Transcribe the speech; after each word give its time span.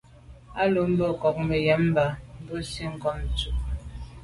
A 0.61 0.63
lo 0.73 0.81
mbe 0.91 1.05
nkôg 1.13 1.37
me 1.47 1.55
yen 1.65 1.81
mba 1.89 2.05
busi 2.45 2.85
ghom 3.01 3.19
tshetku. 3.35 3.71